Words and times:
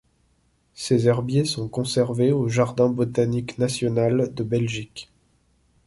Ses 0.73 1.05
herbiers 1.07 1.45
sont 1.45 1.67
conservés 1.69 2.31
au 2.31 2.47
Jardin 2.49 2.89
botanique 2.89 3.59
national 3.59 4.33
de 4.33 4.43
Belgique. 4.43 5.11